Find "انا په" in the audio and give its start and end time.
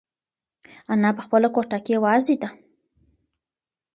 0.93-1.21